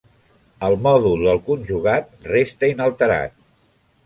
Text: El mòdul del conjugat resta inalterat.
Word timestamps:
El 0.69 0.77
mòdul 0.87 1.21
del 1.27 1.41
conjugat 1.49 2.09
resta 2.33 2.71
inalterat. 2.73 3.39